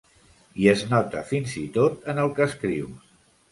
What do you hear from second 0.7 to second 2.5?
es nota fins i tot en el que